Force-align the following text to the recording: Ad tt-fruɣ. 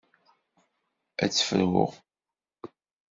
Ad 1.23 1.29
tt-fruɣ. 1.31 1.91